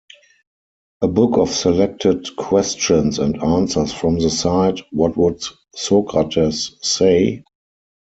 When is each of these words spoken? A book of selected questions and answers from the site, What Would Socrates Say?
A 1.03 1.07
book 1.07 1.37
of 1.37 1.49
selected 1.51 2.35
questions 2.35 3.19
and 3.19 3.39
answers 3.43 3.93
from 3.93 4.17
the 4.17 4.31
site, 4.31 4.79
What 4.89 5.15
Would 5.15 5.43
Socrates 5.75 6.71
Say? 6.81 7.43